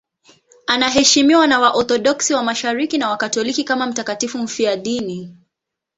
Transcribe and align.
Anaheshimiwa 0.67 1.47
na 1.47 1.59
Waorthodoksi 1.59 2.33
wa 2.33 2.43
Mashariki 2.43 2.97
na 2.97 3.09
Wakatoliki 3.09 3.63
kama 3.63 3.85
mtakatifu 3.87 4.37
mfiadini. 4.37 5.37